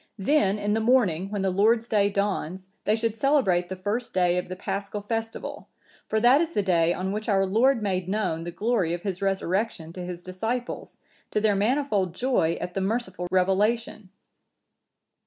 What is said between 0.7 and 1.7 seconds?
the morning, when the